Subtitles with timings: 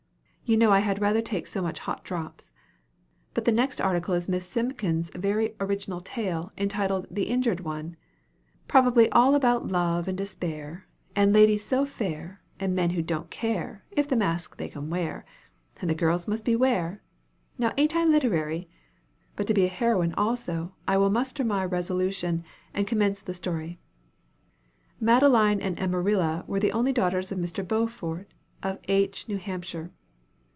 [0.43, 2.51] You know I had rather take so much hot drops.
[3.33, 7.95] But the next article is Miss Simpkins's very original tale, entitled 'The Injured One,'
[8.67, 13.85] probably all about love and despair, and ladies so fair, and men who don't care,
[13.91, 15.23] if the mask they can wear,
[15.79, 17.01] and the girls must beware.
[17.57, 18.69] Now ain't I literary?
[19.37, 22.43] But to be a heroine also, I will muster my resolution,
[22.73, 23.79] and commence the story:
[24.99, 27.65] "'Madeline and Emerilla were the only daughters of Mr.
[27.65, 29.91] Beaufort, of H., New Hampshire.'